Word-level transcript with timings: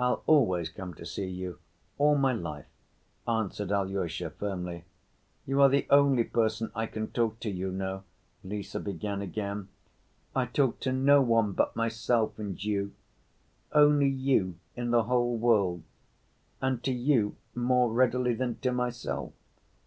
"I'll 0.00 0.22
always 0.26 0.70
come 0.70 0.94
to 0.94 1.04
see 1.04 1.28
you, 1.28 1.58
all 1.98 2.16
my 2.16 2.32
life," 2.32 2.64
answered 3.28 3.70
Alyosha 3.70 4.30
firmly. 4.30 4.86
"You 5.44 5.60
are 5.60 5.68
the 5.68 5.86
only 5.90 6.24
person 6.24 6.72
I 6.74 6.86
can 6.86 7.08
talk 7.10 7.38
to, 7.40 7.50
you 7.50 7.70
know," 7.70 8.04
Lise 8.42 8.74
began 8.82 9.20
again. 9.20 9.68
"I 10.34 10.46
talk 10.46 10.80
to 10.80 10.92
no 10.92 11.20
one 11.20 11.52
but 11.52 11.76
myself 11.76 12.38
and 12.38 12.56
you. 12.64 12.94
Only 13.70 14.08
you 14.08 14.56
in 14.74 14.90
the 14.90 15.02
whole 15.02 15.36
world. 15.36 15.82
And 16.62 16.82
to 16.84 16.90
you 16.94 17.36
more 17.54 17.92
readily 17.92 18.32
than 18.32 18.54
to 18.60 18.72
myself. 18.72 19.34